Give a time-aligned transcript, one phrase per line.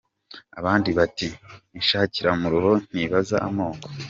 [0.59, 1.27] Abandi bati:
[1.77, 3.87] "inshakiramuruho ntibaza amoko".